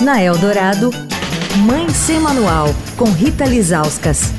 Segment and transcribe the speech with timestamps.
[0.00, 0.90] Na Eldorado,
[1.64, 4.32] Mãe Sem Manual, com Rita Lizauskas.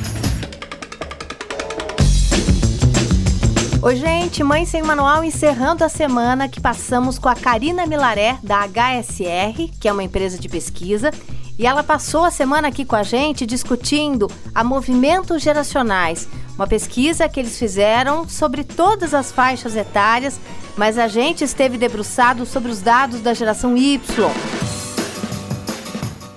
[3.80, 8.66] Oi, gente, Mãe Sem Manual encerrando a semana que passamos com a Karina Milaré, da
[8.66, 11.10] HSR, que é uma empresa de pesquisa,
[11.58, 17.28] e ela passou a semana aqui com a gente discutindo a movimentos geracionais, uma pesquisa
[17.30, 20.38] que eles fizeram sobre todas as faixas etárias,
[20.76, 24.30] mas a gente esteve debruçado sobre os dados da geração Y.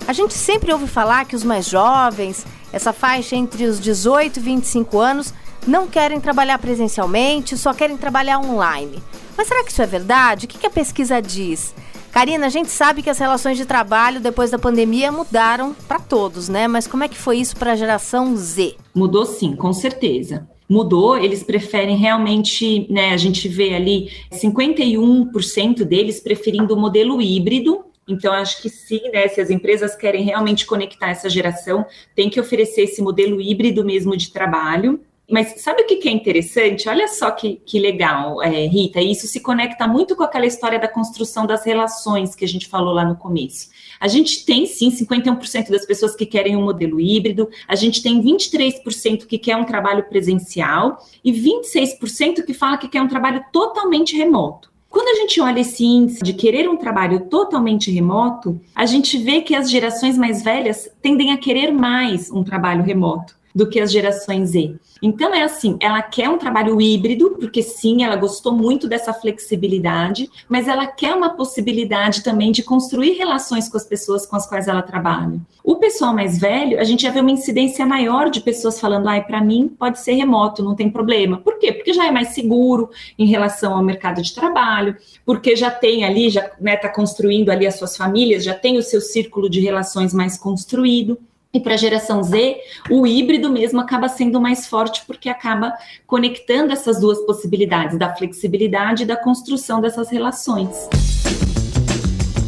[0.10, 4.40] A gente sempre ouve falar que os mais jovens, essa faixa entre os 18 e
[4.40, 5.32] 25 anos,
[5.68, 9.04] não querem trabalhar presencialmente, só querem trabalhar online.
[9.38, 10.48] Mas será que isso é verdade?
[10.48, 11.76] O que a pesquisa diz?
[12.12, 16.50] Karina, a gente sabe que as relações de trabalho depois da pandemia mudaram para todos,
[16.50, 16.68] né?
[16.68, 18.78] Mas como é que foi isso para a geração Z?
[18.96, 26.20] Mudou sim, com certeza mudou, eles preferem realmente, né, a gente vê ali 51% deles
[26.20, 29.28] preferindo o modelo híbrido, então, acho que sim, né?
[29.28, 34.18] Se as empresas querem realmente conectar essa geração, tem que oferecer esse modelo híbrido mesmo
[34.18, 35.00] de trabalho.
[35.32, 36.90] Mas sabe o que é interessante?
[36.90, 39.00] Olha só que, que legal, é, Rita.
[39.00, 42.96] Isso se conecta muito com aquela história da construção das relações que a gente falou
[42.96, 43.70] lá no começo.
[44.00, 48.24] A gente tem sim 51% das pessoas que querem um modelo híbrido, a gente tem
[48.24, 54.18] 23% que quer um trabalho presencial e 26% que fala que quer um trabalho totalmente
[54.18, 54.70] remoto.
[54.90, 59.42] Quando a gente olha esse índice de querer um trabalho totalmente remoto, a gente vê
[59.42, 63.92] que as gerações mais velhas tendem a querer mais um trabalho remoto do que as
[63.92, 64.76] gerações Z.
[65.02, 70.30] Então é assim, ela quer um trabalho híbrido, porque sim, ela gostou muito dessa flexibilidade,
[70.48, 74.70] mas ela quer uma possibilidade também de construir relações com as pessoas com as quais
[74.70, 75.40] ela trabalha.
[75.62, 79.26] O pessoal mais velho, a gente já vê uma incidência maior de pessoas falando, ai,
[79.26, 81.38] para mim pode ser remoto, não tem problema.
[81.38, 81.74] Por quê?
[81.74, 84.96] Porque já é mais seguro em relação ao mercado de trabalho,
[85.26, 88.78] porque já tem ali, já está né, tá construindo ali as suas famílias, já tem
[88.78, 91.18] o seu círculo de relações mais construído.
[91.52, 92.58] E para a geração Z,
[92.92, 95.74] o híbrido mesmo acaba sendo mais forte porque acaba
[96.06, 100.88] conectando essas duas possibilidades da flexibilidade e da construção dessas relações.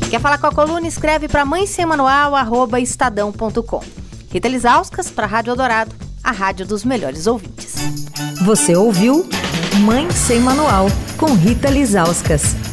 [0.07, 0.87] Quer falar com a coluna?
[0.87, 3.81] Escreve para mãe sem manual, arroba estadão.com.
[4.29, 7.73] Rita Lisauskas para a Rádio Eldorado, a rádio dos melhores ouvintes.
[8.45, 9.27] Você ouviu
[9.83, 10.87] Mãe Sem Manual,
[11.17, 12.70] com Rita Lisauskas.